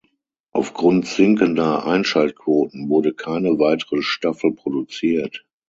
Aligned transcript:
Aufgrund 0.51 1.05
sinkender 1.05 1.85
Einschaltquoten 1.85 2.89
wurde 2.89 3.13
keine 3.13 3.59
weitere 3.59 4.01
Staffel 4.01 4.51
produziert. 4.51 5.45